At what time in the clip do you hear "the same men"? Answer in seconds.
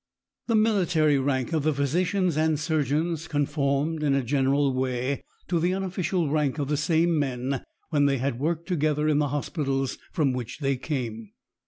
6.69-7.61